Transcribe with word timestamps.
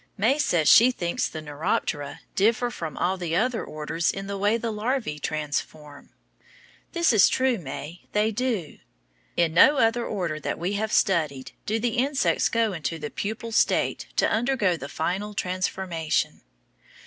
May 0.17 0.39
says 0.39 0.67
she 0.67 0.89
thinks 0.89 1.27
the 1.29 1.43
Neuroptera 1.43 2.21
differ 2.33 2.71
from 2.71 2.97
all 2.97 3.17
the 3.17 3.35
other 3.35 3.63
orders 3.63 4.09
in 4.11 4.25
the 4.25 4.35
way 4.35 4.57
the 4.57 4.73
larvæ 4.73 5.21
transform. 5.21 6.09
That 6.93 7.13
is 7.13 7.29
true, 7.29 7.59
May, 7.59 8.07
they 8.11 8.31
do. 8.31 8.79
In 9.37 9.53
no 9.53 9.77
other 9.77 10.03
order 10.03 10.39
that 10.39 10.57
we 10.57 10.73
have 10.73 10.91
studied 10.91 11.51
do 11.67 11.77
the 11.79 11.99
insects 11.99 12.49
go 12.49 12.73
into 12.73 12.97
the 12.97 13.11
pupal 13.11 13.51
state 13.53 14.07
to 14.15 14.27
undergo 14.27 14.75
the 14.75 14.89
final 14.89 15.35
transformation. 15.35 16.41